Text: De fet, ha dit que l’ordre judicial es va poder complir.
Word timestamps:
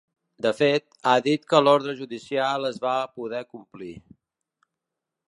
De 0.43 0.51
fet, 0.59 0.85
ha 1.11 1.13
dit 1.27 1.45
que 1.53 1.59
l’ordre 1.67 1.95
judicial 1.99 2.65
es 2.71 2.81
va 2.87 2.95
poder 3.19 3.45
complir. 3.55 3.95